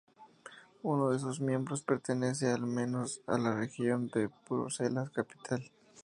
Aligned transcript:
Uno 0.81 1.11
de 1.11 1.19
sus 1.19 1.39
miembros 1.39 1.83
pertenece 1.83 2.49
al 2.49 2.65
menos 2.65 3.21
a 3.27 3.37
la 3.37 3.53
región 3.53 4.07
de 4.07 4.31
Bruselas 4.49 5.11
capital. 5.11 5.61